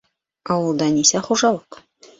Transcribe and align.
Ауылда 0.55 0.89
нисә 0.97 1.25
хужалыҡ? 1.31 1.83